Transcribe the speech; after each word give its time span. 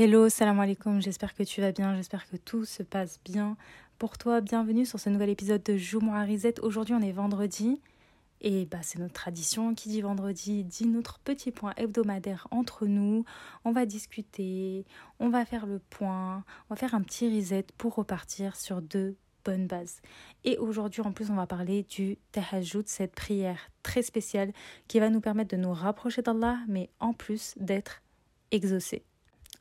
Hello, 0.00 0.28
salam 0.28 0.60
alaikum, 0.60 1.02
j'espère 1.02 1.34
que 1.34 1.42
tu 1.42 1.60
vas 1.60 1.72
bien, 1.72 1.96
j'espère 1.96 2.30
que 2.30 2.36
tout 2.36 2.64
se 2.64 2.84
passe 2.84 3.18
bien 3.24 3.56
pour 3.98 4.16
toi. 4.16 4.40
Bienvenue 4.40 4.86
sur 4.86 5.00
ce 5.00 5.10
nouvel 5.10 5.28
épisode 5.28 5.60
de 5.64 5.76
Joue-moi 5.76 6.20
Risette. 6.20 6.60
Aujourd'hui 6.60 6.94
on 6.94 7.02
est 7.02 7.10
vendredi 7.10 7.82
et 8.40 8.66
bah, 8.66 8.78
c'est 8.82 9.00
notre 9.00 9.14
tradition. 9.14 9.74
Qui 9.74 9.88
dit 9.88 10.00
vendredi 10.00 10.62
dit 10.62 10.86
notre 10.86 11.18
petit 11.18 11.50
point 11.50 11.72
hebdomadaire 11.76 12.46
entre 12.52 12.86
nous. 12.86 13.24
On 13.64 13.72
va 13.72 13.86
discuter, 13.86 14.86
on 15.18 15.30
va 15.30 15.44
faire 15.44 15.66
le 15.66 15.80
point, 15.80 16.44
on 16.70 16.74
va 16.74 16.76
faire 16.76 16.94
un 16.94 17.02
petit 17.02 17.36
reset 17.36 17.66
pour 17.76 17.96
repartir 17.96 18.54
sur 18.54 18.80
deux 18.80 19.16
bonnes 19.44 19.66
bases. 19.66 20.00
Et 20.44 20.58
aujourd'hui 20.58 21.00
en 21.00 21.10
plus 21.10 21.28
on 21.28 21.34
va 21.34 21.48
parler 21.48 21.82
du 21.82 22.18
tahajjud, 22.30 22.86
cette 22.86 23.16
prière 23.16 23.58
très 23.82 24.02
spéciale 24.02 24.52
qui 24.86 25.00
va 25.00 25.10
nous 25.10 25.20
permettre 25.20 25.56
de 25.56 25.60
nous 25.60 25.72
rapprocher 25.72 26.22
d'Allah 26.22 26.58
mais 26.68 26.88
en 27.00 27.14
plus 27.14 27.54
d'être 27.56 28.00
exaucé. 28.52 29.02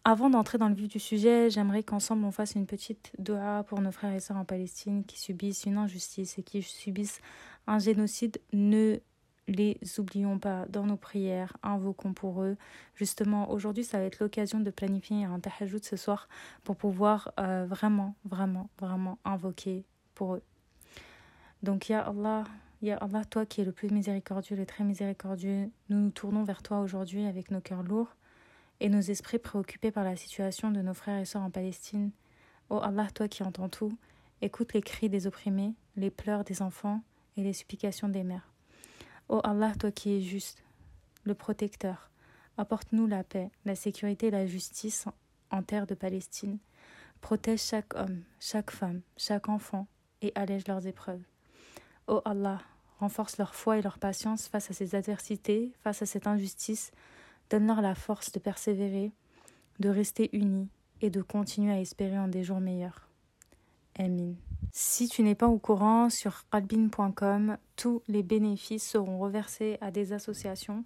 Avant 0.04 0.30
d'entrer 0.30 0.58
dans 0.58 0.70
le 0.70 0.76
vif 0.76 0.88
du 0.88 1.00
sujet, 1.00 1.50
j'aimerais 1.50 1.84
qu'ensemble 1.84 2.24
on 2.24 2.32
fasse 2.32 2.56
une 2.56 2.66
petite 2.66 3.12
doha 3.20 3.64
pour 3.64 3.82
nos 3.82 3.92
frères 3.92 4.14
et 4.14 4.22
sœurs 4.22 4.38
en 4.38 4.46
Palestine 4.46 5.04
qui 5.04 5.20
subissent 5.20 5.66
une 5.66 5.78
injustice 5.78 6.38
et 6.38 6.44
qui 6.44 6.62
subissent 6.62 7.20
un 7.68 7.78
génocide. 7.78 8.40
Ne 8.54 9.00
les 9.48 9.80
oublions 9.98 10.40
pas 10.40 10.66
dans 10.70 10.86
nos 10.86 10.98
prières, 10.98 11.56
invoquons 11.64 12.14
pour 12.14 12.42
eux. 12.44 12.58
Justement, 12.96 13.50
aujourd'hui, 13.50 13.84
ça 13.84 13.98
va 13.98 14.06
être 14.06 14.20
l'occasion 14.20 14.60
de 14.60 14.70
planifier 14.72 15.26
un 15.26 15.40
tahajjud 15.40 15.84
ce 15.84 15.96
soir 15.96 16.28
pour 16.64 16.76
pouvoir 16.76 17.32
euh, 17.40 17.66
vraiment, 17.68 18.16
vraiment, 18.26 18.70
vraiment 18.80 19.20
invoquer 19.26 19.86
pour 20.16 20.36
eux. 20.36 20.44
Donc, 21.64 21.90
Ya 21.90 22.02
Allah, 22.02 22.44
Ya 22.82 22.98
Allah, 22.98 23.24
toi 23.26 23.46
qui 23.46 23.62
es 23.62 23.66
le 23.66 23.72
plus 23.72 23.90
miséricordieux, 23.90 24.56
le 24.56 24.66
très 24.66 24.84
miséricordieux, 24.84 25.70
nous 25.90 25.98
nous 25.98 26.12
tournons 26.12 26.44
vers 26.44 26.62
toi 26.62 26.82
aujourd'hui 26.82 27.26
avec 27.26 27.52
nos 27.52 27.62
cœurs 27.62 27.84
lourds 27.84 28.17
et 28.80 28.90
nos 28.90 29.02
esprits 29.02 29.40
préoccupés 29.40 29.92
par 29.92 30.04
la 30.04 30.16
situation 30.16 30.72
de 30.72 30.82
nos 30.82 30.94
frères 30.94 31.20
et 31.20 31.26
sœurs 31.26 31.42
en 31.42 31.50
Palestine. 31.50 32.12
Ô 32.70 32.78
Allah, 32.80 33.08
toi 33.14 33.28
qui 33.28 33.44
entends 33.44 33.70
tout, 33.70 33.98
écoute 34.42 34.74
les 34.74 34.82
cris 34.82 35.10
des 35.10 35.28
opprimés, 35.28 35.74
les 35.96 36.12
pleurs 36.12 36.44
des 36.44 36.62
enfants 36.62 37.02
et 37.38 37.44
les 37.44 37.54
supplications 37.54 38.10
des 38.10 38.24
mères. 38.24 38.52
Ô 39.30 39.42
Allah, 39.44 39.74
toi 39.80 39.92
qui 39.92 40.16
es 40.16 40.22
juste, 40.22 40.64
le 41.24 41.34
protecteur, 41.34 42.10
apporte-nous 42.58 43.08
la 43.08 43.24
paix, 43.24 43.50
la 43.66 43.76
sécurité 43.76 44.28
et 44.28 44.32
la 44.32 44.46
justice 44.46 45.06
en 45.52 45.64
terre 45.64 45.88
de 45.88 45.96
Palestine. 45.96 46.60
Protège 47.22 47.62
chaque 47.62 47.96
homme, 47.96 48.24
chaque 48.40 48.72
femme, 48.72 49.02
chaque 49.18 49.50
enfant 49.50 49.88
et 50.22 50.32
allège 50.36 50.68
leurs 50.68 50.86
épreuves. 50.88 51.24
Ô 52.08 52.22
Allah, 52.26 52.62
renforce 53.00 53.38
leur 53.38 53.56
foi 53.56 53.78
et 53.78 53.82
leur 53.82 54.00
patience 54.00 54.48
face 54.48 54.72
à 54.72 54.74
ces 54.74 54.96
adversités, 54.96 55.74
face 55.84 56.02
à 56.02 56.06
cette 56.06 56.28
injustice, 56.28 56.92
Donne-leur 57.50 57.82
la 57.82 57.96
force 57.96 58.32
de 58.32 58.40
persévérer, 58.40 59.12
de 59.80 59.90
rester 59.90 60.30
unis 60.34 60.70
et 61.02 61.10
de 61.10 61.22
continuer 61.22 61.72
à 61.72 61.80
espérer 61.80 62.18
en 62.18 62.28
des 62.28 62.44
jours 62.44 62.60
meilleurs. 62.60 63.08
Amin. 63.98 64.34
Si 64.72 65.08
tu 65.08 65.24
n'es 65.24 65.36
pas 65.36 65.48
au 65.48 65.58
courant, 65.58 66.10
sur 66.10 66.48
qalbin.com, 66.50 67.58
tous 67.76 68.02
les 68.08 68.24
bénéfices 68.24 68.88
seront 68.88 69.18
reversés 69.18 69.78
à 69.82 69.92
des 69.92 70.14
associations 70.14 70.84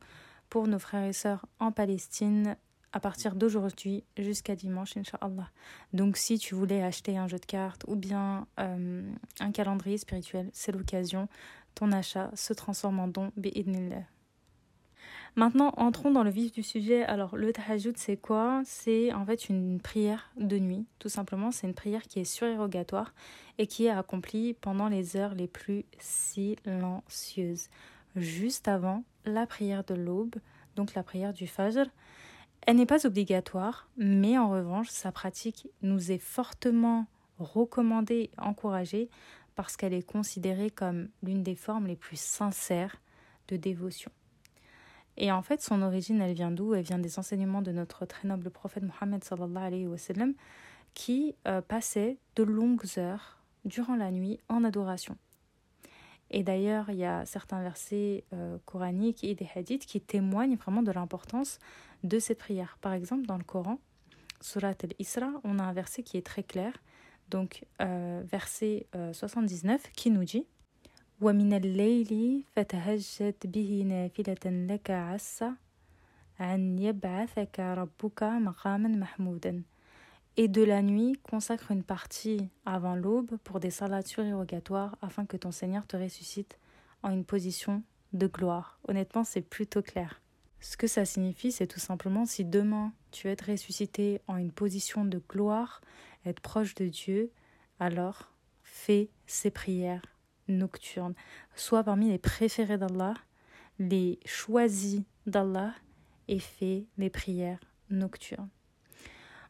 pour 0.50 0.68
nos 0.68 0.80
frères 0.80 1.04
et 1.04 1.14
sœurs 1.14 1.46
en 1.60 1.72
Palestine 1.72 2.56
à 2.94 3.00
partir 3.00 3.36
d'aujourd'hui 3.36 4.04
jusqu'à 4.18 4.56
dimanche, 4.56 4.98
Inch'Allah. 4.98 5.50
Donc 5.94 6.18
si 6.18 6.38
tu 6.38 6.56
voulais 6.56 6.84
acheter 6.84 7.18
un 7.18 7.28
jeu 7.28 7.38
de 7.38 7.46
cartes 7.46 7.86
ou 7.88 7.96
bien 7.96 8.48
euh, 8.60 9.10
un 9.40 9.52
calendrier 9.52 9.98
spirituel, 9.98 10.50
c'est 10.54 10.72
l'occasion. 10.72 11.28
Ton 11.76 11.92
achat 11.92 12.32
se 12.36 12.54
transforme 12.54 13.00
en 13.00 13.08
don, 13.08 13.32
bi'idnillah. 13.38 14.04
Maintenant, 15.36 15.74
entrons 15.78 16.12
dans 16.12 16.24
le 16.24 16.30
vif 16.30 16.52
du 16.52 16.62
sujet. 16.62 17.04
Alors, 17.04 17.38
le 17.38 17.54
tahajjud, 17.54 17.96
c'est 17.98 18.18
quoi? 18.18 18.62
C'est 18.66 19.14
en 19.14 19.26
fait 19.26 19.48
une 19.48 19.80
prière 19.80 20.30
de 20.36 20.60
nuit, 20.60 20.86
tout 21.00 21.08
simplement. 21.08 21.52
C'est 21.52 21.68
une 21.68 21.74
prière 21.74 22.04
qui 22.04 22.20
est 22.20 22.26
surérogatoire 22.26 23.14
et 23.58 23.66
qui 23.66 23.86
est 23.86 23.90
accomplie 23.90 24.54
pendant 24.54 24.90
les 24.90 25.16
heures 25.16 25.34
les 25.34 25.48
plus 25.48 25.86
silencieuses, 26.00 27.70
juste 28.18 28.68
avant 28.68 29.06
la 29.24 29.48
prière 29.48 29.86
de 29.86 29.94
l'aube, 29.94 30.36
donc 30.76 30.96
la 30.96 31.04
prière 31.04 31.34
du 31.34 31.48
fajr. 31.48 31.86
Elle 32.68 32.76
n'est 32.76 32.86
pas 32.86 33.08
obligatoire, 33.08 33.88
mais 33.98 34.38
en 34.38 34.50
revanche, 34.50 34.90
sa 34.90 35.14
pratique 35.14 35.68
nous 35.82 36.12
est 36.12 36.22
fortement 36.22 37.08
recommandée 37.40 38.30
encouragée 38.38 39.10
parce 39.56 39.78
qu'elle 39.78 39.94
est 39.94 40.06
considérée 40.06 40.70
comme 40.70 41.08
l'une 41.24 41.42
des 41.42 41.56
formes 41.56 41.88
les 41.88 41.96
plus 41.96 42.20
sincères 42.20 43.02
de 43.48 43.56
dévotion. 43.56 44.12
Et 45.22 45.32
en 45.32 45.44
fait, 45.44 45.62
son 45.62 45.84
origine, 45.84 46.20
elle 46.20 46.34
vient 46.34 46.50
d'où? 46.50 46.74
Elle 46.74 46.84
vient 46.84 46.98
des 46.98 47.20
enseignements 47.20 47.62
de 47.62 47.72
notre 47.72 48.08
très 48.08 48.28
noble 48.28 48.50
prophète 48.50 48.84
Mohammed 48.84 49.24
qui 50.96 51.36
euh, 51.48 51.62
passait 51.62 52.18
de 52.36 52.42
longues 52.42 52.98
heures 52.98 53.38
durant 53.64 53.96
la 53.96 54.10
nuit 54.10 54.40
en 54.50 54.64
adoration. 54.64 55.16
Et 56.32 56.42
d'ailleurs, 56.42 56.90
il 56.90 56.98
y 56.98 57.06
a 57.06 57.24
certains 57.28 57.62
versets 57.62 58.24
euh, 58.34 58.58
coraniques 58.66 59.24
et 59.24 59.36
des 59.36 59.48
hadiths 59.56 59.86
qui 59.86 60.02
témoignent 60.02 60.56
vraiment 60.56 60.82
de 60.82 60.92
l'importance 60.92 61.60
de 62.04 62.18
cette 62.18 62.40
prière. 62.40 62.80
Par 62.82 62.94
exemple, 62.94 63.28
dans 63.28 63.38
le 63.38 63.44
Coran, 63.44 63.80
Surat 64.42 64.74
al-Isra, 64.82 65.30
on 65.44 65.60
a 65.60 65.64
un 65.64 65.74
verset 65.74 66.02
qui 66.02 66.18
est 66.18 66.26
très 66.26 66.42
clair. 66.42 66.74
Donc, 67.30 67.64
euh, 67.80 68.24
verset 68.26 68.88
79, 69.14 69.92
qui 69.94 70.10
nous 70.10 70.24
dit 70.24 70.48
ومن 71.21 71.53
الليل 71.53 72.45
فتهجد 72.57 73.35
به 73.45 73.85
نافلة 73.87 74.67
لك 74.75 74.91
عسى 74.91 75.51
أن 76.41 76.79
يبعثك 76.79 77.61
ربك 77.61 78.23
مقاما 78.23 78.89
محمودا 78.89 79.63
Et 80.39 80.49
de 80.49 80.63
la 80.63 80.83
nuit, 80.83 81.19
consacre 81.23 81.71
une 81.71 81.83
partie 81.83 82.51
avant 82.67 82.95
l'aube 82.95 83.39
pour 83.43 83.59
des 83.59 83.71
salats 83.71 84.03
surérogatoires 84.03 84.95
afin 85.01 85.25
que 85.25 85.39
ton 85.39 85.51
Seigneur 85.51 85.87
te 85.87 85.97
ressuscite 85.97 86.59
en 87.03 87.09
une 87.09 87.25
position 87.25 87.83
de 88.13 88.27
gloire. 88.27 88.79
Honnêtement, 88.87 89.25
c'est 89.25 89.41
plutôt 89.41 89.81
clair. 89.81 90.21
Ce 90.61 90.77
que 90.77 90.89
ça 90.89 91.07
signifie, 91.07 91.53
c'est 91.53 91.67
tout 91.67 91.81
simplement 91.81 92.27
si 92.27 92.45
demain 92.45 92.93
tu 93.13 93.27
veux 93.27 93.33
être 93.33 93.51
ressuscité 93.51 94.21
en 94.27 94.37
une 94.37 94.53
position 94.53 95.07
de 95.07 95.23
gloire, 95.27 95.81
être 96.27 96.41
proche 96.41 96.75
de 96.75 96.87
Dieu, 96.87 97.31
alors 97.81 98.31
fais 98.63 99.09
ces 99.27 99.51
prières 99.51 100.03
nocturnes, 100.48 101.14
soit 101.56 101.84
parmi 101.84 102.10
les 102.10 102.18
préférés 102.18 102.78
d'Allah, 102.78 103.14
les 103.80 104.20
choisis 104.26 105.02
d'Allah 105.26 105.74
et 106.28 106.40
fait 106.40 106.86
les 106.98 107.10
prières 107.10 107.60
nocturnes. 107.90 108.50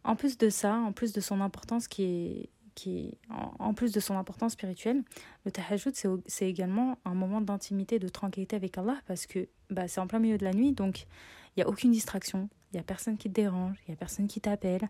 En 0.04 0.16
plus 0.16 0.38
de 0.38 0.50
ça, 0.50 0.76
en 0.76 0.94
plus 0.94 1.14
de 1.14 1.22
son 1.22 1.42
importance 1.42 1.88
qui 1.88 2.04
est 2.04 2.50
qui 2.74 3.18
en, 3.60 3.74
plus 3.74 3.92
de 3.92 4.00
son 4.00 4.16
importance 4.16 4.54
spirituelle, 4.54 5.04
le 5.44 5.52
tahajjud 5.52 5.94
c'est 6.26 6.50
également 6.50 6.98
un 7.04 7.14
moment 7.14 7.42
d'intimité, 7.42 8.00
de 8.00 8.08
tranquillité 8.08 8.56
avec 8.56 8.78
Allah 8.78 8.98
parce 9.08 9.26
que 9.26 9.50
bah, 9.70 9.90
c'est 9.90 10.00
en 10.00 10.08
plein 10.08 10.20
milieu 10.20 10.38
de 10.38 10.46
la 10.46 10.54
nuit 10.54 10.72
donc 10.72 11.02
il 11.02 11.60
n'y 11.60 11.64
a 11.64 11.68
aucune 11.68 11.92
distraction, 11.92 12.50
il 12.72 12.78
n'y 12.78 12.80
a 12.80 12.84
personne 12.84 13.18
qui 13.18 13.28
te 13.28 13.34
dérange, 13.34 13.78
il 13.82 13.92
n'y 13.92 13.94
a 13.94 13.98
personne 13.98 14.28
qui 14.28 14.40
t'appelle, 14.40 14.90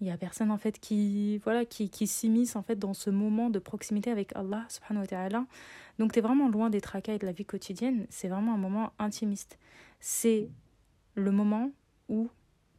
il 0.00 0.06
y 0.06 0.10
a 0.10 0.16
personne 0.16 0.50
en 0.50 0.58
fait 0.58 0.78
qui 0.78 1.38
voilà 1.38 1.64
qui, 1.64 1.88
qui 1.88 2.06
s'immisce 2.06 2.56
en 2.56 2.62
fait 2.62 2.76
dans 2.76 2.94
ce 2.94 3.10
moment 3.10 3.50
de 3.50 3.58
proximité 3.58 4.10
avec 4.10 4.34
Allah 4.36 4.64
subhanahu 4.68 5.02
wa 5.02 5.06
ta'ala. 5.06 5.46
Donc 5.98 6.12
tu 6.12 6.18
es 6.18 6.22
vraiment 6.22 6.48
loin 6.48 6.70
des 6.70 6.80
tracas 6.80 7.14
et 7.14 7.18
de 7.18 7.26
la 7.26 7.32
vie 7.32 7.46
quotidienne. 7.46 8.06
C'est 8.10 8.28
vraiment 8.28 8.54
un 8.54 8.58
moment 8.58 8.92
intimiste. 8.98 9.58
C'est 10.00 10.48
le 11.14 11.30
moment 11.30 11.70
où 12.08 12.28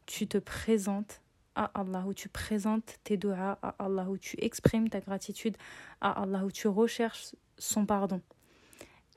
tu 0.05 0.27
te 0.27 0.37
présentes 0.37 1.21
à 1.55 1.71
Allah 1.73 2.03
où 2.05 2.13
tu 2.13 2.29
présentes 2.29 2.99
tes 3.03 3.17
doigts 3.17 3.57
à 3.63 3.75
Allah 3.79 4.07
où 4.09 4.17
tu 4.17 4.37
exprimes 4.39 4.89
ta 4.89 4.99
gratitude 4.99 5.57
à 6.01 6.21
Allah 6.21 6.45
où 6.45 6.51
tu 6.51 6.67
recherches 6.67 7.35
son 7.57 7.85
pardon. 7.85 8.21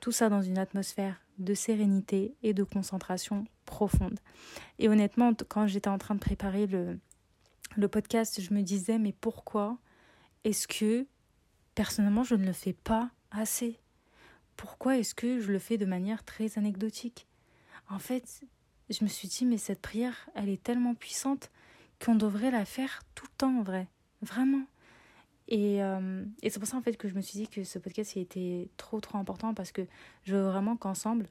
Tout 0.01 0.11
ça 0.11 0.29
dans 0.29 0.41
une 0.41 0.57
atmosphère 0.57 1.21
de 1.37 1.53
sérénité 1.53 2.33
et 2.41 2.53
de 2.53 2.63
concentration 2.63 3.45
profonde. 3.65 4.19
Et 4.79 4.89
honnêtement 4.89 5.33
quand 5.47 5.67
j'étais 5.67 5.89
en 5.89 5.99
train 5.99 6.15
de 6.15 6.19
préparer 6.19 6.65
le 6.65 6.99
le 7.75 7.87
podcast, 7.87 8.41
je 8.41 8.53
me 8.53 8.61
disais, 8.61 8.97
mais 8.97 9.13
pourquoi 9.13 9.77
est-ce 10.43 10.67
que 10.67 11.05
personnellement 11.75 12.23
je 12.23 12.35
ne 12.35 12.45
le 12.45 12.53
fais 12.53 12.73
pas 12.73 13.11
assez? 13.31 13.79
Pourquoi 14.57 14.97
est-ce 14.97 15.15
que 15.15 15.39
je 15.39 15.51
le 15.51 15.59
fais 15.59 15.77
de 15.77 15.85
manière 15.85 16.23
très 16.23 16.57
anecdotique? 16.57 17.27
En 17.89 17.99
fait, 17.99 18.43
je 18.89 19.03
me 19.03 19.09
suis 19.09 19.27
dit, 19.27 19.45
mais 19.45 19.57
cette 19.57 19.81
prière, 19.81 20.29
elle 20.35 20.49
est 20.49 20.61
tellement 20.61 20.95
puissante 20.95 21.49
qu'on 22.03 22.15
devrait 22.15 22.51
la 22.51 22.65
faire 22.65 23.01
tout 23.15 23.25
le 23.25 23.37
temps 23.37 23.59
en 23.59 23.63
vrai, 23.63 23.87
vraiment. 24.21 24.65
Et, 25.47 25.83
euh, 25.83 26.23
c'est 26.43 26.59
pour 26.59 26.67
ça 26.67 26.77
en 26.77 26.81
fait 26.81 26.95
que 26.95 27.09
je 27.09 27.13
me 27.13 27.21
suis 27.21 27.37
dit 27.37 27.47
que 27.47 27.63
ce 27.63 27.77
podcast 27.77 28.15
était 28.15 28.69
trop 28.77 29.01
trop 29.01 29.17
important 29.17 29.53
parce 29.53 29.71
que 29.71 29.81
je 30.23 30.35
veux 30.35 30.43
vraiment 30.43 30.77
qu'ensemble 30.77 31.27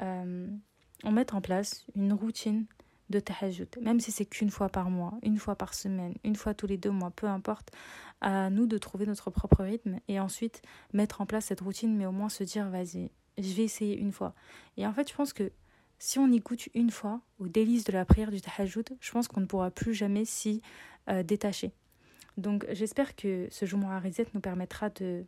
euh, 0.00 0.48
on 1.04 1.12
mette 1.12 1.34
en 1.34 1.42
place 1.42 1.84
une 1.94 2.14
routine 2.14 2.64
de 3.10 3.20
tahajjud, 3.20 3.68
même 3.82 4.00
si 4.00 4.12
c'est 4.12 4.24
qu'une 4.24 4.50
fois 4.50 4.68
par 4.68 4.88
mois, 4.88 5.18
une 5.22 5.38
fois 5.38 5.56
par 5.56 5.74
semaine, 5.74 6.14
une 6.24 6.36
fois 6.36 6.54
tous 6.54 6.66
les 6.66 6.78
deux 6.78 6.90
mois, 6.90 7.10
peu 7.10 7.26
importe, 7.26 7.70
à 8.20 8.50
nous 8.50 8.66
de 8.66 8.78
trouver 8.78 9.06
notre 9.06 9.30
propre 9.30 9.62
rythme 9.64 9.98
et 10.08 10.20
ensuite 10.20 10.62
mettre 10.92 11.20
en 11.20 11.26
place 11.26 11.46
cette 11.46 11.60
routine, 11.60 11.96
mais 11.96 12.06
au 12.06 12.12
moins 12.12 12.28
se 12.28 12.44
dire, 12.44 12.68
vas-y, 12.70 13.10
je 13.36 13.52
vais 13.52 13.64
essayer 13.64 13.98
une 13.98 14.12
fois. 14.12 14.34
Et 14.76 14.86
en 14.86 14.92
fait, 14.92 15.08
je 15.08 15.14
pense 15.14 15.32
que 15.32 15.52
si 15.98 16.18
on 16.18 16.28
y 16.28 16.38
goûte 16.38 16.68
une 16.74 16.90
fois 16.90 17.20
au 17.38 17.48
délice 17.48 17.84
de 17.84 17.92
la 17.92 18.04
prière 18.04 18.30
du 18.30 18.40
tahajjud, 18.40 18.88
je 19.00 19.10
pense 19.10 19.28
qu'on 19.28 19.40
ne 19.40 19.46
pourra 19.46 19.70
plus 19.70 19.92
jamais 19.92 20.24
s'y 20.24 20.62
euh, 21.08 21.22
détacher. 21.22 21.72
Donc 22.36 22.64
j'espère 22.70 23.16
que 23.16 23.48
ce 23.50 23.66
jour 23.66 23.80
Rizet 24.02 24.26
nous 24.32 24.40
permettra 24.40 24.88
de 24.88 25.26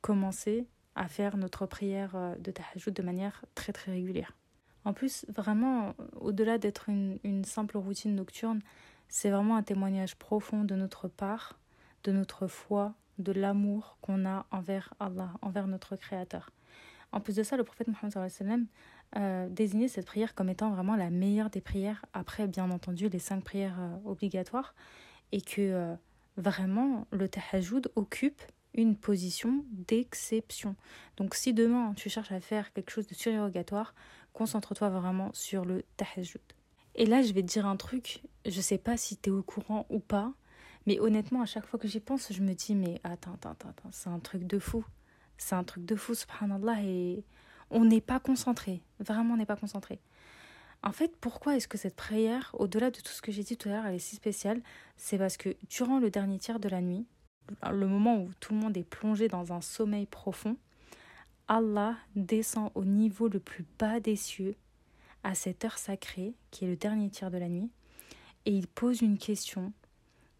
commencer 0.00 0.66
à 0.94 1.08
faire 1.08 1.36
notre 1.36 1.66
prière 1.66 2.14
euh, 2.16 2.36
de 2.36 2.50
tahajjud 2.50 2.92
de 2.92 3.02
manière 3.02 3.44
très 3.54 3.72
très 3.72 3.92
régulière. 3.92 4.36
En 4.84 4.92
plus, 4.92 5.24
vraiment, 5.28 5.94
au-delà 6.20 6.58
d'être 6.58 6.88
une, 6.88 7.44
simple 7.44 7.78
routine 7.78 8.14
nocturne, 8.14 8.60
c'est 9.08 9.30
vraiment 9.30 9.56
un 9.56 9.62
témoignage 9.62 10.16
profond 10.16 10.64
de 10.64 10.74
notre 10.74 11.08
part, 11.08 11.58
de 12.04 12.12
notre 12.12 12.46
foi, 12.46 12.94
de 13.18 13.32
l'amour 13.32 13.96
qu'on 14.00 14.26
a 14.26 14.46
envers 14.50 14.92
Allah, 15.00 15.32
envers 15.40 15.66
notre 15.66 15.96
Créateur. 15.96 16.50
En 17.12 17.20
plus 17.20 17.36
de 17.36 17.42
ça, 17.42 17.56
le 17.56 17.64
prophète 17.64 17.88
Mohammed 17.88 18.66
euh, 19.16 19.48
désignait 19.48 19.88
cette 19.88 20.06
prière 20.06 20.34
comme 20.34 20.48
étant 20.48 20.70
vraiment 20.72 20.96
la 20.96 21.10
meilleure 21.10 21.48
des 21.48 21.60
prières, 21.60 22.04
après 22.12 22.48
bien 22.48 22.70
entendu 22.70 23.08
les 23.08 23.20
cinq 23.20 23.44
prières 23.44 23.78
euh, 23.78 23.96
obligatoires, 24.04 24.74
et 25.30 25.40
que 25.40 25.60
euh, 25.60 25.94
vraiment 26.36 27.06
le 27.12 27.28
tahajjud 27.28 27.88
occupe 27.94 28.42
une 28.74 28.96
position 28.96 29.64
d'exception. 29.70 30.74
Donc 31.16 31.36
si 31.36 31.54
demain 31.54 31.94
tu 31.94 32.10
cherches 32.10 32.32
à 32.32 32.40
faire 32.40 32.72
quelque 32.72 32.90
chose 32.90 33.06
de 33.06 33.14
surérogatoire, 33.14 33.94
concentre-toi 34.34 34.90
vraiment 34.90 35.30
sur 35.32 35.64
le 35.64 35.82
tahajjud. 35.96 36.42
Et 36.96 37.06
là, 37.06 37.22
je 37.22 37.32
vais 37.32 37.42
te 37.42 37.46
dire 37.46 37.66
un 37.66 37.76
truc, 37.76 38.22
je 38.44 38.60
sais 38.60 38.78
pas 38.78 38.98
si 38.98 39.16
tu 39.16 39.30
es 39.30 39.32
au 39.32 39.42
courant 39.42 39.86
ou 39.88 39.98
pas, 39.98 40.32
mais 40.86 41.00
honnêtement, 41.00 41.40
à 41.40 41.46
chaque 41.46 41.66
fois 41.66 41.78
que 41.78 41.88
j'y 41.88 42.00
pense, 42.00 42.32
je 42.32 42.42
me 42.42 42.52
dis, 42.52 42.74
mais 42.74 43.00
attends, 43.04 43.32
attends, 43.32 43.50
attends, 43.50 43.88
c'est 43.90 44.10
un 44.10 44.18
truc 44.18 44.46
de 44.46 44.58
fou. 44.58 44.84
C'est 45.38 45.54
un 45.54 45.64
truc 45.64 45.84
de 45.84 45.96
fou, 45.96 46.14
subhanallah, 46.14 46.82
et 46.82 47.24
on 47.70 47.84
n'est 47.84 48.00
pas 48.00 48.20
concentré. 48.20 48.82
Vraiment, 49.00 49.34
on 49.34 49.36
n'est 49.38 49.46
pas 49.46 49.56
concentré. 49.56 50.00
En 50.82 50.92
fait, 50.92 51.16
pourquoi 51.16 51.56
est-ce 51.56 51.66
que 51.66 51.78
cette 51.78 51.96
prière, 51.96 52.54
au-delà 52.58 52.90
de 52.90 53.00
tout 53.00 53.12
ce 53.12 53.22
que 53.22 53.32
j'ai 53.32 53.42
dit 53.42 53.56
tout 53.56 53.68
à 53.68 53.72
l'heure, 53.72 53.86
elle 53.86 53.94
est 53.94 53.98
si 53.98 54.16
spéciale? 54.16 54.60
C'est 54.96 55.18
parce 55.18 55.38
que 55.38 55.56
durant 55.70 55.98
le 55.98 56.10
dernier 56.10 56.38
tiers 56.38 56.60
de 56.60 56.68
la 56.68 56.82
nuit, 56.82 57.06
le 57.70 57.86
moment 57.86 58.18
où 58.18 58.30
tout 58.38 58.52
le 58.52 58.60
monde 58.60 58.76
est 58.76 58.84
plongé 58.84 59.28
dans 59.28 59.52
un 59.52 59.62
sommeil 59.62 60.06
profond, 60.06 60.56
Allah 61.46 61.96
descend 62.16 62.70
au 62.74 62.84
niveau 62.84 63.28
le 63.28 63.38
plus 63.38 63.64
bas 63.78 64.00
des 64.00 64.16
cieux, 64.16 64.56
à 65.22 65.34
cette 65.34 65.64
heure 65.64 65.78
sacrée, 65.78 66.34
qui 66.50 66.64
est 66.64 66.68
le 66.68 66.76
dernier 66.76 67.10
tiers 67.10 67.30
de 67.30 67.38
la 67.38 67.48
nuit, 67.48 67.70
et 68.46 68.52
il 68.56 68.66
pose 68.66 69.02
une 69.02 69.18
question 69.18 69.72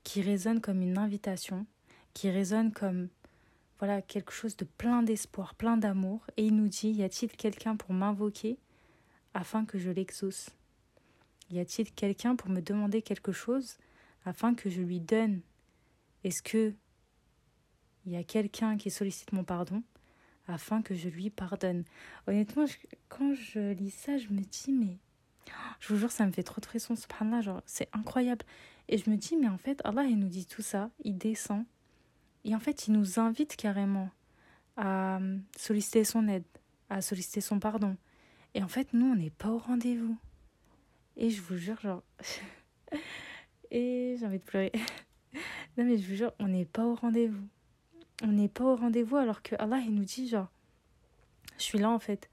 qui 0.02 0.22
résonne 0.22 0.60
comme 0.60 0.82
une 0.82 0.98
invitation, 0.98 1.66
qui 2.12 2.30
résonne 2.30 2.72
comme 2.72 3.08
voilà 3.78 4.02
quelque 4.02 4.32
chose 4.32 4.56
de 4.56 4.64
plein 4.64 5.02
d'espoir, 5.02 5.54
plein 5.54 5.76
d'amour, 5.76 6.24
et 6.36 6.46
il 6.46 6.56
nous 6.56 6.68
dit 6.68 6.90
y 6.90 7.02
a-t-il 7.02 7.32
quelqu'un 7.32 7.76
pour 7.76 7.92
m'invoquer 7.92 8.58
afin 9.34 9.64
que 9.64 9.78
je 9.78 9.90
l'exauce? 9.90 10.50
Y 11.50 11.58
a-t-il 11.58 11.92
quelqu'un 11.92 12.36
pour 12.36 12.48
me 12.48 12.60
demander 12.60 13.02
quelque 13.02 13.32
chose 13.32 13.76
afin 14.24 14.54
que 14.54 14.70
je 14.70 14.80
lui 14.80 15.00
donne? 15.00 15.40
Est-ce 16.22 16.42
que 16.42 16.72
y 18.06 18.16
a 18.16 18.24
quelqu'un 18.24 18.76
qui 18.76 18.90
sollicite 18.90 19.32
mon 19.32 19.44
pardon? 19.44 19.82
Afin 20.46 20.82
que 20.82 20.94
je 20.94 21.08
lui 21.08 21.30
pardonne 21.30 21.84
Honnêtement, 22.26 22.64
quand 23.08 23.34
je 23.34 23.72
lis 23.72 23.90
ça, 23.90 24.18
je 24.18 24.28
me 24.28 24.40
dis 24.40 24.72
mais 24.72 24.98
je 25.80 25.88
vous 25.92 25.98
jure, 25.98 26.10
ça 26.10 26.26
me 26.26 26.32
fait 26.32 26.42
trop 26.42 26.60
de 26.60 26.66
pression, 26.66 26.96
subhanallah, 26.96 27.42
genre 27.42 27.62
c'est 27.66 27.88
incroyable. 27.92 28.44
Et 28.88 28.98
je 28.98 29.08
me 29.10 29.16
dis, 29.16 29.36
mais 29.36 29.48
en 29.48 29.58
fait, 29.58 29.80
Allah, 29.84 30.04
il 30.04 30.18
nous 30.18 30.28
dit 30.28 30.46
tout 30.46 30.62
ça, 30.62 30.90
il 31.04 31.16
descend, 31.16 31.64
et 32.44 32.54
en 32.54 32.60
fait, 32.60 32.86
il 32.86 32.92
nous 32.92 33.18
invite 33.18 33.56
carrément 33.56 34.10
à 34.76 35.16
euh, 35.16 35.38
solliciter 35.56 36.04
son 36.04 36.28
aide, 36.28 36.44
à 36.90 37.00
solliciter 37.00 37.40
son 37.40 37.58
pardon. 37.58 37.96
Et 38.54 38.62
en 38.62 38.68
fait, 38.68 38.92
nous, 38.92 39.06
on 39.06 39.16
n'est 39.16 39.30
pas 39.30 39.48
au 39.48 39.58
rendez-vous. 39.58 40.16
Et 41.16 41.30
je 41.30 41.40
vous 41.40 41.56
jure, 41.56 41.80
genre. 41.80 42.02
et 43.70 44.16
j'ai 44.18 44.26
envie 44.26 44.38
de 44.38 44.44
pleurer. 44.44 44.72
non, 45.78 45.84
mais 45.84 45.96
je 45.96 46.08
vous 46.08 46.16
jure, 46.16 46.32
on 46.38 46.48
n'est 46.48 46.66
pas 46.66 46.84
au 46.84 46.94
rendez-vous. 46.94 47.48
On 48.24 48.32
n'est 48.32 48.48
pas 48.48 48.64
au 48.64 48.74
rendez-vous 48.74 49.16
alors 49.16 49.42
que 49.42 49.54
Allah, 49.58 49.78
il 49.78 49.94
nous 49.94 50.04
dit, 50.04 50.28
genre, 50.28 50.48
je 51.58 51.62
suis 51.62 51.78
là 51.78 51.90
en 51.90 51.98
fait. 51.98 52.30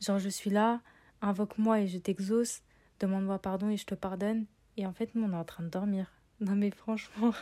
Genre, 0.00 0.18
je 0.18 0.28
suis 0.28 0.50
là, 0.50 0.80
invoque-moi 1.22 1.80
et 1.80 1.88
je 1.88 1.98
t'exauce, 1.98 2.60
demande-moi 3.00 3.38
pardon 3.38 3.70
et 3.70 3.76
je 3.76 3.86
te 3.86 3.94
pardonne. 3.94 4.46
Et 4.76 4.84
en 4.84 4.92
fait, 4.92 5.14
nous, 5.14 5.24
on 5.24 5.32
est 5.32 5.36
en 5.36 5.44
train 5.44 5.64
de 5.64 5.70
dormir. 5.70 6.12
Non, 6.40 6.54
mais 6.54 6.70
franchement, 6.70 7.32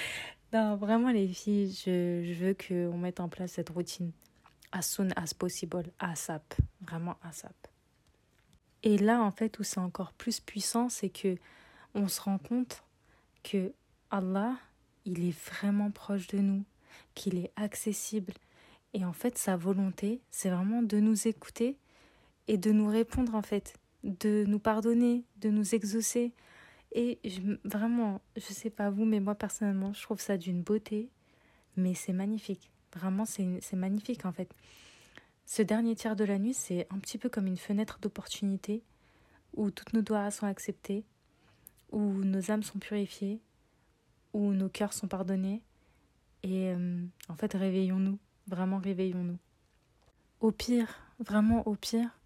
non, 0.52 0.76
vraiment, 0.76 1.10
les 1.10 1.26
filles, 1.26 1.72
je, 1.72 2.22
je 2.22 2.34
veux 2.34 2.54
qu'on 2.54 2.98
mette 2.98 3.18
en 3.18 3.30
place 3.30 3.52
cette 3.52 3.70
routine 3.70 4.12
as 4.72 4.82
soon 4.82 5.10
as 5.16 5.34
possible, 5.34 5.92
ASAP, 5.98 6.54
vraiment 6.80 7.16
ASAP. 7.22 7.54
Et 8.82 8.98
là, 8.98 9.22
en 9.22 9.30
fait, 9.30 9.58
où 9.58 9.62
c'est 9.62 9.78
encore 9.78 10.12
plus 10.12 10.40
puissant, 10.40 10.88
c'est 10.88 11.10
que 11.10 11.36
on 11.94 12.08
se 12.08 12.20
rend 12.20 12.38
compte 12.38 12.82
que 13.42 13.72
Allah, 14.10 14.56
il 15.04 15.24
est 15.24 15.38
vraiment 15.50 15.90
proche 15.90 16.26
de 16.28 16.38
nous, 16.38 16.64
qu'il 17.14 17.36
est 17.38 17.52
accessible. 17.56 18.34
Et 18.94 19.04
en 19.04 19.12
fait, 19.12 19.38
sa 19.38 19.56
volonté, 19.56 20.20
c'est 20.30 20.50
vraiment 20.50 20.82
de 20.82 20.98
nous 20.98 21.26
écouter 21.28 21.78
et 22.48 22.58
de 22.58 22.72
nous 22.72 22.88
répondre, 22.88 23.34
en 23.34 23.42
fait, 23.42 23.74
de 24.04 24.44
nous 24.46 24.58
pardonner, 24.58 25.24
de 25.36 25.48
nous 25.48 25.74
exaucer, 25.74 26.32
et 26.94 27.18
vraiment, 27.64 28.20
je 28.36 28.52
sais 28.52 28.70
pas 28.70 28.90
vous, 28.90 29.04
mais 29.04 29.20
moi 29.20 29.34
personnellement, 29.34 29.92
je 29.92 30.02
trouve 30.02 30.20
ça 30.20 30.36
d'une 30.36 30.62
beauté, 30.62 31.08
mais 31.76 31.94
c'est 31.94 32.12
magnifique. 32.12 32.70
Vraiment, 32.94 33.24
c'est 33.24 33.72
magnifique 33.72 34.26
en 34.26 34.32
fait. 34.32 34.52
Ce 35.46 35.62
dernier 35.62 35.94
tiers 35.94 36.16
de 36.16 36.24
la 36.24 36.38
nuit, 36.38 36.54
c'est 36.54 36.86
un 36.90 36.98
petit 36.98 37.18
peu 37.18 37.28
comme 37.28 37.46
une 37.46 37.56
fenêtre 37.56 37.98
d'opportunité 38.00 38.82
où 39.54 39.70
toutes 39.70 39.92
nos 39.94 40.02
doigts 40.02 40.30
sont 40.30 40.46
acceptés, 40.46 41.04
où 41.90 42.00
nos 42.00 42.50
âmes 42.50 42.62
sont 42.62 42.78
purifiées, 42.78 43.40
où 44.34 44.52
nos 44.52 44.68
cœurs 44.68 44.92
sont 44.92 45.08
pardonnés. 45.08 45.62
Et 46.42 46.72
euh, 46.72 47.04
en 47.28 47.36
fait, 47.36 47.52
réveillons-nous, 47.54 48.18
vraiment 48.46 48.78
réveillons-nous. 48.78 49.38
Au 50.40 50.50
pire, 50.50 50.98
vraiment 51.20 51.66
au 51.68 51.76
pire, 51.76 52.18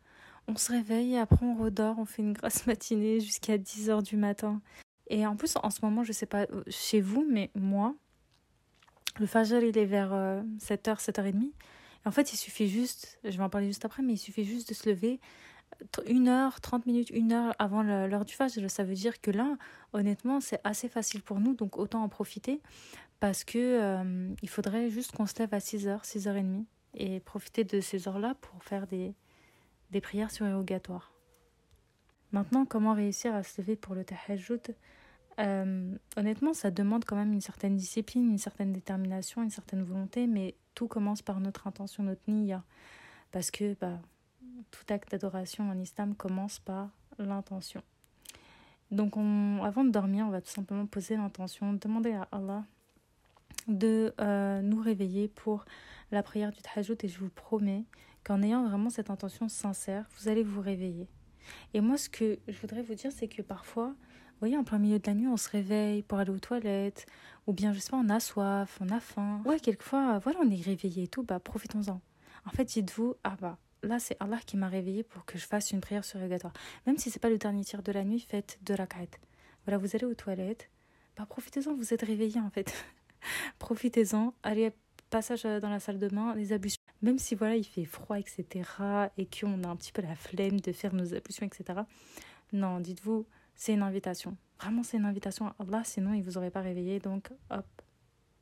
on 0.49 0.57
se 0.57 0.73
réveille 0.73 1.15
et 1.15 1.19
après 1.19 1.45
on 1.45 1.55
redort, 1.55 1.99
on 1.99 2.05
fait 2.05 2.23
une 2.23 2.33
grasse 2.33 2.67
matinée 2.67 3.21
jusqu'à 3.21 3.59
10h 3.59 4.03
du 4.03 4.17
matin. 4.17 4.61
Et 5.09 5.27
en 5.27 5.37
plus, 5.37 5.55
en 5.63 5.71
ce 5.71 5.81
moment, 5.83 6.03
je 6.03 6.13
sais 6.13 6.27
pas 6.27 6.47
euh, 6.51 6.63
chez 6.69 7.01
vous, 7.01 7.27
mais 7.31 7.51
moi, 7.55 7.95
le 9.19 9.27
Fajr, 9.27 9.63
il 9.63 9.79
est 9.79 9.85
vers 9.85 10.11
7h, 10.11 10.13
euh, 10.13 10.43
7h30. 10.95 11.45
Et 11.45 12.09
en 12.09 12.11
fait, 12.11 12.33
il 12.33 12.37
suffit 12.37 12.69
juste, 12.69 13.19
je 13.25 13.37
vais 13.37 13.43
en 13.43 13.51
parler 13.51 13.69
juste 13.69 13.85
après, 13.85 14.03
mais 14.03 14.15
il 14.15 14.19
suffit 14.19 14.45
juste 14.45 14.69
de 14.69 14.75
se 14.75 14.89
lever 14.89 15.21
une 16.07 16.29
heure, 16.29 16.61
30 16.61 16.87
minutes, 16.87 17.11
une 17.11 17.33
heure 17.33 17.55
avant 17.59 17.83
l'heure 17.83 18.25
du 18.25 18.35
Fajr. 18.35 18.71
Ça 18.71 18.85
veut 18.85 18.95
dire 18.95 19.21
que 19.21 19.31
là, 19.31 19.57
honnêtement, 19.93 20.41
c'est 20.41 20.61
assez 20.65 20.89
facile 20.89 21.23
pour 21.23 21.41
nous, 21.41 21.55
donc 21.55 21.77
autant 21.79 22.03
en 22.03 22.09
profiter 22.09 22.61
parce 23.21 23.45
que 23.45 23.59
euh, 23.59 24.35
il 24.43 24.49
faudrait 24.49 24.91
juste 24.91 25.13
qu'on 25.13 25.27
se 25.27 25.39
lève 25.39 25.55
à 25.55 25.59
6h, 25.59 26.05
6h30 26.05 26.65
et 26.95 27.21
profiter 27.21 27.65
de 27.65 27.81
ces 27.81 28.09
heures-là 28.09 28.35
pour 28.41 28.63
faire 28.63 28.87
des, 28.87 29.15
des 29.91 30.01
prières 30.01 30.31
surérogatoires. 30.31 31.13
Maintenant, 32.33 32.67
comment 32.67 32.95
réussir 32.95 33.35
à 33.35 33.43
se 33.43 33.61
lever 33.61 33.77
pour 33.77 33.95
le 33.95 34.05
tahajjud? 34.05 34.75
Euh, 35.39 35.97
Honnêtement, 36.17 36.55
ça 36.55 36.71
demande 36.71 37.05
quand 37.05 37.17
même 37.17 37.33
une 37.33 37.41
certaine 37.41 37.77
discipline, 37.77 38.31
une 38.31 38.39
certaine 38.39 38.73
détermination, 38.73 39.43
une 39.43 39.51
certaine 39.51 39.83
volonté, 39.83 40.27
mais 40.27 40.55
tout 40.75 40.89
commence 40.89 41.23
par 41.23 41.41
notre 41.41 41.67
intention, 41.67 42.03
notre 42.03 42.23
niya. 42.29 42.65
Parce 43.33 43.51
que 43.51 43.75
bah, 43.75 44.01
tout 44.71 44.85
acte 44.93 45.11
d'adoration 45.11 45.71
en 45.71 45.79
islam 45.79 46.15
commence 46.15 46.59
par 46.59 46.91
l'intention. 47.19 47.83
Donc, 48.91 49.17
on, 49.17 49.63
avant 49.63 49.85
de 49.85 49.91
dormir, 49.91 50.27
on 50.27 50.31
va 50.31 50.41
tout 50.41 50.51
simplement 50.51 50.87
poser 50.87 51.17
l'intention, 51.17 51.73
demander 51.73 52.13
à 52.13 52.29
Allah 52.33 52.65
de 53.69 54.15
euh, 54.21 54.61
nous 54.63 54.81
réveiller 54.81 55.29
pour 55.29 55.65
la 56.11 56.23
prière 56.23 56.53
du 56.53 56.61
tahajjud 56.63 56.99
et 57.03 57.09
je 57.09 57.19
vous 57.19 57.31
promets 57.31 57.85
qu'en 58.25 58.43
ayant 58.43 58.67
vraiment 58.69 58.91
cette 58.91 59.11
intention 59.11 59.49
sincère, 59.49 60.07
vous 60.19 60.29
allez 60.29 60.43
vous 60.43 60.61
réveiller. 60.61 61.09
Et 61.75 61.81
moi, 61.81 61.97
ce 61.97 62.09
que 62.09 62.39
je 62.49 62.59
voudrais 62.61 62.83
vous 62.83 62.95
dire, 62.95 63.13
c'est 63.13 63.29
que 63.29 63.43
parfois, 63.43 63.89
vous 63.89 64.41
voyez, 64.41 64.57
en 64.57 64.65
plein 64.65 64.79
milieu 64.79 64.99
de 64.99 65.07
la 65.07 65.15
nuit, 65.15 65.29
on 65.29 65.37
se 65.37 65.49
réveille 65.49 66.03
pour 66.03 66.19
aller 66.19 66.31
aux 66.31 66.39
toilettes, 66.39 67.07
ou 67.47 67.53
bien, 67.53 67.73
je 67.73 67.79
sais 67.79 67.91
pas, 67.91 67.97
on 67.97 68.09
a 68.09 68.21
soif, 68.21 68.79
on 68.81 68.89
a 68.91 69.01
faim. 69.01 69.43
Ouais, 69.45 69.61
quelquefois, 69.61 70.19
voilà, 70.19 70.41
on 70.43 70.51
est 70.51 70.61
réveillé 70.61 71.05
et 71.05 71.09
tout, 71.09 71.23
bah 71.23 71.39
profitons-en. 71.39 72.01
En 72.45 72.51
fait, 72.51 72.65
dites-vous, 72.65 73.15
ah 73.25 73.37
bah, 73.41 73.59
là, 73.83 73.99
c'est 73.99 74.17
Allah 74.21 74.39
qui 74.45 74.57
m'a 74.57 74.69
réveillé 74.69 75.03
pour 75.05 75.25
que 75.25 75.39
je 75.39 75.47
fasse 75.47 75.71
une 75.71 75.81
prière 75.81 76.05
surrogatoire. 76.05 76.53
Même 76.87 76.99
si 76.99 77.11
c'est 77.11 77.21
pas 77.21 77.31
le 77.31 77.39
dernier 77.39 77.65
tir 77.65 77.83
de 77.83 77.93
la 77.93 78.05
nuit, 78.05 78.21
faites 78.21 78.59
de 78.63 78.75
la 78.75 78.87
quête. 78.87 79.21
Voilà, 79.65 79.79
vous 79.79 79.95
allez 79.97 80.05
aux 80.05 80.15
toilettes, 80.15 80.69
bah 81.17 81.27
profitez-en, 81.29 81.75
vous 81.75 81.95
êtes 81.95 82.03
réveillé 82.03 82.41
en 82.41 82.51
fait. 82.51 82.73
profitez-en, 83.59 84.35
allez 84.43 84.73
passage 85.11 85.45
dans 85.45 85.71
la 85.71 85.81
salle 85.81 85.99
de 85.99 86.09
bain, 86.09 86.35
les 86.35 86.53
ablutions. 86.53 86.83
Même 87.03 87.19
si 87.19 87.35
voilà, 87.35 87.57
il 87.57 87.65
fait 87.65 87.85
froid, 87.85 88.19
etc. 88.19 88.69
et 89.17 89.27
qu'on 89.27 89.63
a 89.65 89.69
un 89.69 89.77
petit 89.77 89.93
peu 89.93 90.03
la 90.03 90.17
flemme 90.17 90.61
de 90.61 90.73
faire 90.73 90.95
nos 90.95 91.15
ablutions, 91.15 91.47
etc. 91.47 91.81
Non, 92.53 92.81
dites-vous, 92.81 93.27
c'est 93.55 93.75
une 93.75 93.83
invitation. 93.83 94.37
Vraiment, 94.61 94.83
c'est 94.83 94.97
une 94.97 95.05
invitation 95.05 95.47
à 95.47 95.55
Allah, 95.61 95.83
sinon 95.85 96.15
il 96.15 96.23
vous 96.23 96.39
aurait 96.39 96.51
pas 96.51 96.63
réveillé. 96.63 96.99
Donc, 96.99 97.31
hop, 97.51 97.67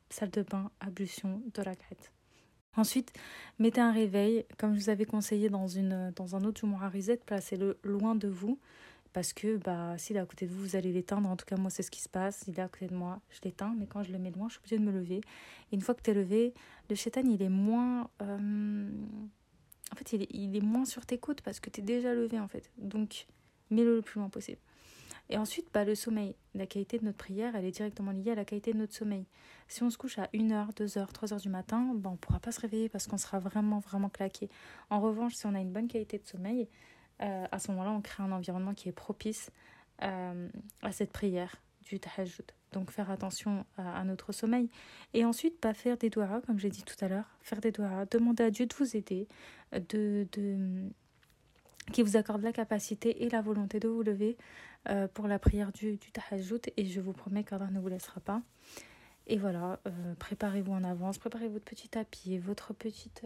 salle 0.09 0.31
de 0.31 0.41
bain, 0.41 0.71
ablution, 0.79 1.41
de 1.53 1.61
la 1.61 1.73
Ensuite, 2.77 3.13
mettez 3.57 3.79
un 3.81 3.91
réveil, 3.91 4.45
comme 4.57 4.75
je 4.75 4.81
vous 4.81 4.89
avais 4.89 5.05
conseillé 5.05 5.49
dans, 5.49 5.67
une, 5.67 6.11
dans 6.15 6.35
un 6.35 6.43
autre 6.43 6.59
Jumu'ah 6.59 6.89
Reset, 6.89 7.17
placez-le 7.25 7.77
loin 7.83 8.15
de 8.15 8.27
vous. 8.27 8.59
Parce 9.15 9.31
que 9.31 9.55
bah, 9.55 9.97
s'il 9.97 10.17
est 10.17 10.19
à 10.19 10.25
côté 10.25 10.45
de 10.45 10.51
vous, 10.51 10.59
vous 10.59 10.75
allez 10.75 10.91
l'éteindre. 10.91 11.29
En 11.29 11.37
tout 11.37 11.45
cas, 11.45 11.55
moi, 11.55 11.69
c'est 11.69 11.83
ce 11.83 11.89
qui 11.89 12.01
se 12.01 12.09
passe. 12.09 12.43
Il 12.49 12.59
est 12.59 12.61
à 12.61 12.67
côté 12.67 12.87
de 12.87 12.93
moi, 12.93 13.21
je 13.29 13.39
l'éteins. 13.45 13.73
Mais 13.79 13.85
quand 13.87 14.03
je 14.03 14.11
le 14.11 14.19
mets 14.19 14.29
loin, 14.29 14.49
je 14.49 14.55
suis 14.55 14.59
obligée 14.59 14.77
de 14.77 14.83
me 14.83 14.91
lever. 14.91 15.21
Une 15.71 15.79
fois 15.79 15.95
que 15.95 16.01
tu 16.01 16.11
es 16.11 16.13
levé, 16.13 16.53
le 16.89 16.95
chétan, 16.95 17.21
il 17.23 17.41
est 17.41 17.47
moins. 17.47 18.09
Euh, 18.21 18.89
en 19.89 19.95
fait, 19.95 20.11
il 20.11 20.23
est, 20.23 20.27
il 20.31 20.57
est 20.57 20.61
moins 20.61 20.83
sur 20.83 21.05
tes 21.05 21.17
côtes 21.17 21.39
parce 21.39 21.61
que 21.61 21.69
tu 21.69 21.79
es 21.79 21.83
déjà 21.83 22.13
levé, 22.13 22.41
en 22.41 22.49
fait. 22.49 22.69
Donc, 22.77 23.27
mets-le 23.69 23.95
le 23.95 24.01
plus 24.01 24.19
loin 24.19 24.27
possible. 24.27 24.59
Et 25.29 25.37
ensuite, 25.37 25.67
bah, 25.73 25.85
le 25.85 25.95
sommeil. 25.95 26.35
La 26.53 26.65
qualité 26.65 26.99
de 26.99 27.05
notre 27.05 27.17
prière, 27.17 27.55
elle 27.55 27.63
est 27.63 27.71
directement 27.71 28.11
liée 28.11 28.31
à 28.31 28.35
la 28.35 28.43
qualité 28.43 28.73
de 28.73 28.79
notre 28.79 28.93
sommeil. 28.93 29.25
Si 29.69 29.81
on 29.81 29.89
se 29.89 29.97
couche 29.97 30.19
à 30.19 30.25
1h, 30.33 30.75
2h, 30.75 31.09
3h 31.13 31.41
du 31.41 31.47
matin, 31.47 31.93
bah, 31.95 32.09
on 32.09 32.13
ne 32.13 32.17
pourra 32.17 32.39
pas 32.39 32.51
se 32.51 32.59
réveiller 32.59 32.89
parce 32.89 33.07
qu'on 33.07 33.17
sera 33.17 33.39
vraiment, 33.39 33.79
vraiment 33.79 34.09
claqué. 34.09 34.49
En 34.89 34.99
revanche, 34.99 35.35
si 35.35 35.45
on 35.45 35.55
a 35.55 35.61
une 35.61 35.71
bonne 35.71 35.87
qualité 35.87 36.17
de 36.17 36.25
sommeil, 36.25 36.67
euh, 37.21 37.45
à 37.51 37.59
ce 37.59 37.71
moment-là, 37.71 37.91
on 37.91 38.01
crée 38.01 38.23
un 38.23 38.31
environnement 38.31 38.73
qui 38.73 38.89
est 38.89 38.93
propice 38.93 39.51
euh, 40.03 40.49
à 40.81 40.91
cette 40.91 41.11
prière 41.11 41.61
du 41.83 41.99
tahajjud. 41.99 42.45
Donc 42.71 42.91
faire 42.91 43.09
attention 43.09 43.65
à, 43.77 44.03
notre 44.03 44.33
sommeil. 44.33 44.69
Et 45.13 45.23
ensuite, 45.23 45.59
pas 45.61 45.73
faire 45.73 45.97
des 45.97 46.09
doigts, 46.09 46.41
comme 46.45 46.59
j'ai 46.59 46.69
dit 46.69 46.83
tout 46.83 46.95
à 47.03 47.07
l'heure, 47.07 47.37
faire 47.41 47.61
des 47.61 47.71
doigts, 47.71 48.05
demander 48.11 48.43
à 48.43 48.51
Dieu 48.51 48.65
de 48.65 48.73
vous 48.75 48.97
aider, 48.97 49.29
de, 49.71 50.27
de, 50.33 50.89
qui 51.93 52.01
vous 52.01 52.17
accorde 52.17 52.41
la 52.41 52.51
capacité 52.51 53.23
et 53.23 53.29
la 53.29 53.41
volonté 53.41 53.79
de 53.79 53.87
vous 53.87 54.01
lever 54.01 54.35
euh, 54.89 55.07
pour 55.07 55.27
la 55.27 55.39
prière 55.39 55.71
du, 55.71 55.95
du. 55.95 56.11
Et 56.75 56.85
je 56.85 56.99
vous 56.99 57.13
promets 57.13 57.45
qu'Allah 57.45 57.69
ne 57.71 57.79
vous 57.79 57.87
laissera 57.87 58.19
pas. 58.19 58.41
Et 59.27 59.37
voilà, 59.37 59.79
préparez-vous 60.19 60.73
en 60.73 60.83
avance, 60.83 61.17
préparez 61.17 61.47
votre 61.47 61.65
petit 61.65 61.89
tapis, 61.89 62.37
votre 62.37 62.73
petite 62.73 63.25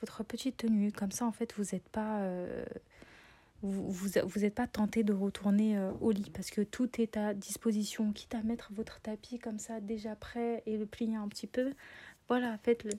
votre 0.00 0.24
petite 0.24 0.58
tenue. 0.58 0.92
Comme 0.92 1.12
ça, 1.12 1.26
en 1.26 1.32
fait, 1.32 1.54
vous 1.56 1.64
n'êtes 1.72 1.88
pas, 1.88 2.20
euh, 2.20 2.64
vous, 3.62 3.90
vous, 3.90 4.50
pas 4.50 4.66
tenté 4.66 5.02
de 5.04 5.12
retourner 5.12 5.76
euh, 5.76 5.90
au 6.00 6.10
lit 6.10 6.30
parce 6.32 6.50
que 6.50 6.60
tout 6.60 7.00
est 7.00 7.16
à 7.16 7.34
disposition. 7.34 8.12
Quitte 8.12 8.34
à 8.34 8.42
mettre 8.42 8.70
votre 8.74 9.00
tapis 9.00 9.38
comme 9.38 9.58
ça 9.58 9.80
déjà 9.80 10.16
prêt 10.16 10.62
et 10.66 10.76
le 10.76 10.86
plier 10.86 11.16
un 11.16 11.28
petit 11.28 11.46
peu, 11.46 11.72
voilà, 12.28 12.58
faites-le. 12.58 12.92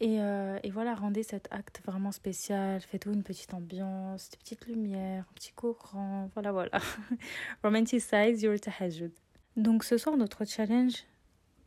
Et, 0.00 0.20
euh, 0.20 0.58
et, 0.64 0.70
voilà, 0.70 0.96
rendez 0.96 1.22
cet 1.22 1.46
acte 1.52 1.80
vraiment 1.86 2.10
spécial. 2.10 2.80
Faites-vous 2.80 3.12
une 3.12 3.22
petite 3.22 3.54
ambiance, 3.54 4.30
des 4.30 4.36
petites 4.36 4.66
lumières, 4.66 5.24
un 5.30 5.34
petit 5.34 5.52
courant. 5.52 6.28
Voilà, 6.34 6.50
voilà. 6.50 6.80
Romanticize 7.62 8.42
your 8.42 8.58
tahajjud. 8.58 9.12
Donc 9.56 9.84
ce 9.84 9.98
soir, 9.98 10.16
notre 10.16 10.44
challenge, 10.44 11.04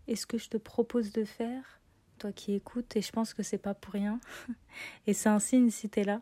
est 0.07 0.15
ce 0.15 0.25
que 0.25 0.37
je 0.37 0.49
te 0.49 0.57
propose 0.57 1.11
de 1.11 1.23
faire, 1.23 1.79
toi 2.17 2.31
qui 2.31 2.53
écoutes, 2.53 2.95
et 2.95 3.01
je 3.01 3.11
pense 3.11 3.33
que 3.33 3.43
c'est 3.43 3.57
pas 3.57 3.73
pour 3.73 3.93
rien. 3.93 4.19
et 5.07 5.13
c'est 5.13 5.29
un 5.29 5.39
signe 5.39 5.69
si 5.69 5.89
tu 5.89 5.99
es 5.99 6.03
là. 6.03 6.21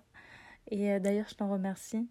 Et 0.69 0.91
euh, 0.91 1.00
d'ailleurs, 1.00 1.27
je 1.29 1.35
t'en 1.35 1.50
remercie. 1.50 2.07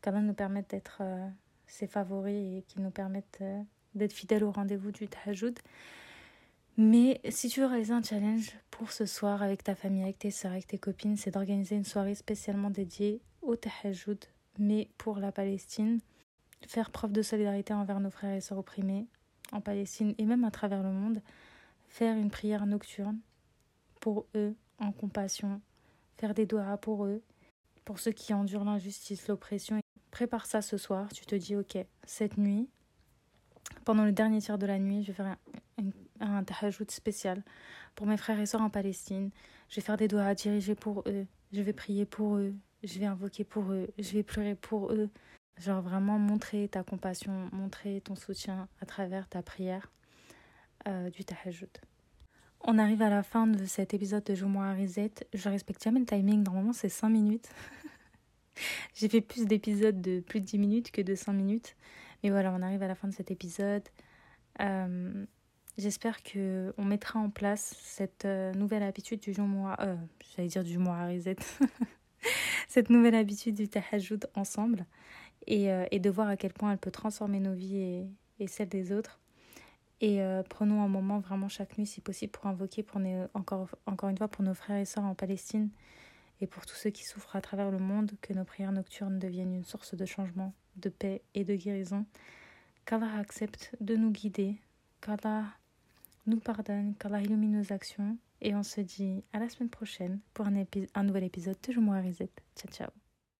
Qu'Allah 0.00 0.20
nous 0.20 0.34
permette 0.34 0.70
d'être 0.70 0.98
euh, 1.00 1.28
ses 1.66 1.86
favoris 1.86 2.58
et 2.58 2.64
qui 2.66 2.80
nous 2.80 2.90
permettent 2.90 3.38
euh, 3.40 3.62
d'être 3.94 4.12
fidèles 4.12 4.44
au 4.44 4.50
rendez-vous 4.50 4.92
du 4.92 5.08
Tahajjud. 5.08 5.58
Mais 6.76 7.20
si 7.28 7.48
tu 7.48 7.60
veux 7.60 7.66
réaliser 7.66 7.92
un 7.92 8.02
challenge 8.02 8.56
pour 8.70 8.90
ce 8.90 9.06
soir 9.06 9.42
avec 9.42 9.62
ta 9.62 9.74
famille, 9.74 10.02
avec 10.02 10.18
tes 10.18 10.32
soeurs, 10.32 10.52
avec 10.52 10.66
tes 10.66 10.78
copines, 10.78 11.16
c'est 11.16 11.30
d'organiser 11.30 11.76
une 11.76 11.84
soirée 11.84 12.16
spécialement 12.16 12.70
dédiée 12.70 13.20
au 13.42 13.54
Tahajjud, 13.54 14.18
mais 14.58 14.88
pour 14.98 15.18
la 15.18 15.30
Palestine. 15.30 16.00
Faire 16.66 16.90
preuve 16.90 17.12
de 17.12 17.22
solidarité 17.22 17.74
envers 17.74 18.00
nos 18.00 18.10
frères 18.10 18.34
et 18.34 18.40
sœurs 18.40 18.58
opprimés 18.58 19.06
en 19.52 19.60
Palestine 19.60 20.14
et 20.18 20.24
même 20.24 20.44
à 20.44 20.50
travers 20.50 20.82
le 20.82 20.90
monde 20.90 21.22
faire 21.94 22.16
une 22.16 22.30
prière 22.30 22.66
nocturne 22.66 23.20
pour 24.00 24.26
eux 24.34 24.56
en 24.80 24.90
compassion, 24.90 25.60
faire 26.16 26.34
des 26.34 26.44
doigts 26.44 26.76
pour 26.76 27.04
eux, 27.06 27.22
pour 27.84 28.00
ceux 28.00 28.10
qui 28.10 28.34
endurent 28.34 28.64
l'injustice, 28.64 29.28
l'oppression. 29.28 29.78
Prépare 30.10 30.46
ça 30.46 30.60
ce 30.60 30.76
soir, 30.76 31.12
tu 31.12 31.24
te 31.24 31.36
dis 31.36 31.54
ok, 31.54 31.78
cette 32.02 32.36
nuit, 32.36 32.68
pendant 33.84 34.04
le 34.04 34.10
dernier 34.10 34.40
tiers 34.40 34.58
de 34.58 34.66
la 34.66 34.80
nuit, 34.80 35.04
je 35.04 35.12
vais 35.12 35.12
faire 35.12 35.36
un, 36.20 36.42
un, 36.42 36.70
spécial 36.88 37.44
pour 37.94 38.08
mes 38.08 38.16
frères 38.16 38.40
et 38.40 38.46
sœurs 38.46 38.62
en 38.62 38.70
Palestine. 38.70 39.30
Je 39.68 39.76
vais 39.76 39.82
faire 39.82 39.96
des 39.96 40.08
doigts 40.08 40.24
à 40.24 40.34
diriger 40.34 40.74
pour 40.74 41.04
eux, 41.06 41.26
je 41.52 41.62
vais 41.62 41.72
prier 41.72 42.06
pour 42.06 42.38
eux, 42.38 42.54
je 42.82 42.98
vais 42.98 43.06
invoquer 43.06 43.44
pour 43.44 43.70
eux, 43.70 43.86
je 43.98 44.12
vais 44.14 44.24
pleurer 44.24 44.56
pour 44.56 44.92
eux. 44.92 45.10
Genre 45.58 45.80
vraiment 45.80 46.18
montrer 46.18 46.66
ta 46.66 46.82
compassion, 46.82 47.48
montrer 47.52 48.00
ton 48.00 48.16
soutien 48.16 48.66
à 48.80 48.86
travers 48.86 49.28
ta 49.28 49.42
prière. 49.42 49.92
Euh, 50.86 51.08
du 51.08 51.24
tahajjud. 51.24 51.70
On 52.60 52.78
arrive 52.78 53.00
à 53.00 53.08
la 53.08 53.22
fin 53.22 53.46
de 53.46 53.64
cet 53.64 53.94
épisode 53.94 54.22
de 54.24 54.34
Joue-moi 54.34 54.74
Reset. 54.74 55.12
Je 55.32 55.48
respecte 55.48 55.82
jamais 55.82 56.00
le 56.00 56.06
timing, 56.06 56.42
normalement 56.42 56.74
c'est 56.74 56.90
5 56.90 57.08
minutes. 57.08 57.48
J'ai 58.94 59.08
fait 59.08 59.22
plus 59.22 59.46
d'épisodes 59.46 60.00
de 60.02 60.20
plus 60.20 60.40
de 60.40 60.44
10 60.44 60.58
minutes 60.58 60.90
que 60.90 61.00
de 61.00 61.14
5 61.14 61.32
minutes. 61.32 61.74
Mais 62.22 62.28
voilà, 62.28 62.52
on 62.52 62.60
arrive 62.60 62.82
à 62.82 62.88
la 62.88 62.94
fin 62.94 63.08
de 63.08 63.14
cet 63.14 63.30
épisode. 63.30 63.82
Euh, 64.60 65.24
j'espère 65.78 66.22
que 66.22 66.74
on 66.76 66.84
mettra 66.84 67.18
en 67.18 67.30
place 67.30 67.74
cette 67.80 68.26
euh, 68.26 68.52
nouvelle 68.52 68.82
habitude 68.82 69.20
du 69.20 69.32
jour 69.32 69.46
euh, 69.80 69.96
j'allais 70.36 70.48
dire 70.48 70.64
du 70.64 70.78
reset, 70.78 71.36
cette 72.68 72.90
nouvelle 72.90 73.14
habitude 73.14 73.54
du 73.54 73.68
tahajjud 73.68 74.26
ensemble 74.34 74.86
et, 75.46 75.98
de 75.98 76.10
voir 76.10 76.28
à 76.28 76.36
quel 76.36 76.52
point 76.52 76.72
elle 76.72 76.78
peut 76.78 76.90
transformer 76.90 77.40
nos 77.40 77.54
vies 77.54 78.06
et 78.38 78.46
celles 78.46 78.68
des 78.68 78.92
autres. 78.92 79.18
Et 80.04 80.20
euh, 80.20 80.42
prenons 80.42 80.82
un 80.82 80.88
moment 80.88 81.18
vraiment 81.18 81.48
chaque 81.48 81.78
nuit, 81.78 81.86
si 81.86 82.02
possible, 82.02 82.30
pour 82.30 82.44
invoquer 82.44 82.82
pour 82.82 83.00
encore, 83.32 83.70
encore 83.86 84.10
une 84.10 84.18
fois 84.18 84.28
pour 84.28 84.44
nos 84.44 84.52
frères 84.52 84.76
et 84.76 84.84
sœurs 84.84 85.04
en 85.04 85.14
Palestine 85.14 85.70
et 86.42 86.46
pour 86.46 86.66
tous 86.66 86.74
ceux 86.74 86.90
qui 86.90 87.04
souffrent 87.04 87.36
à 87.36 87.40
travers 87.40 87.70
le 87.70 87.78
monde, 87.78 88.12
que 88.20 88.34
nos 88.34 88.44
prières 88.44 88.72
nocturnes 88.72 89.18
deviennent 89.18 89.54
une 89.54 89.64
source 89.64 89.94
de 89.94 90.04
changement, 90.04 90.52
de 90.76 90.90
paix 90.90 91.22
et 91.34 91.44
de 91.44 91.54
guérison. 91.54 92.04
Qu'Allah 92.84 93.16
accepte 93.18 93.74
de 93.80 93.96
nous 93.96 94.10
guider, 94.10 94.56
qu'Allah 95.00 95.46
nous 96.26 96.38
pardonne, 96.38 96.94
qu'Allah 96.96 97.22
illumine 97.22 97.58
nos 97.58 97.72
actions. 97.72 98.18
Et 98.42 98.54
on 98.54 98.62
se 98.62 98.82
dit 98.82 99.24
à 99.32 99.38
la 99.38 99.48
semaine 99.48 99.70
prochaine 99.70 100.20
pour 100.34 100.46
un, 100.46 101.02
nouvel 101.02 101.24
épisode 101.24 101.56
de 101.66 101.72
Je 101.72 101.80
Reset. 101.80 102.28
Ciao, 102.56 102.70
ciao. 102.70 103.03